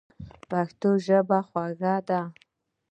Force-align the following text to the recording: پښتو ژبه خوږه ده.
پښتو 0.49 0.89
ژبه 1.05 1.39
خوږه 1.47 1.95
ده. 2.07 2.21